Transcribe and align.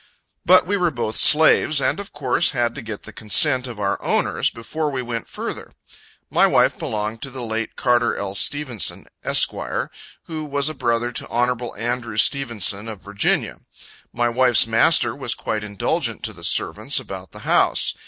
But 0.47 0.65
we 0.65 0.77
were 0.77 0.89
both 0.89 1.15
slaves, 1.15 1.79
and 1.79 1.99
of 1.99 2.11
course 2.11 2.53
had 2.57 2.73
to 2.73 2.81
get 2.81 3.03
the 3.03 3.13
consent 3.13 3.67
of 3.67 3.79
our 3.79 4.01
owners, 4.01 4.49
before 4.49 4.89
we 4.89 5.03
went 5.03 5.27
further. 5.27 5.73
My 6.31 6.47
wife 6.47 6.75
belonged 6.75 7.21
to 7.21 7.29
the 7.29 7.45
late 7.45 7.75
Carter 7.75 8.15
L. 8.15 8.33
Stephenson, 8.33 9.05
Esq., 9.23 9.51
who 10.23 10.43
was 10.45 10.69
a 10.69 10.73
brother 10.73 11.11
to 11.11 11.27
Hon. 11.27 11.75
Andrew 11.79 12.17
Stephenson, 12.17 12.87
of 12.89 13.01
Va. 13.01 13.59
My 14.11 14.27
wife's 14.27 14.65
master 14.65 15.15
was 15.15 15.35
quite 15.35 15.63
indulgent 15.63 16.23
to 16.23 16.33
the 16.33 16.43
servants 16.43 16.99
about 16.99 17.31
the 17.31 17.41
house. 17.45 17.93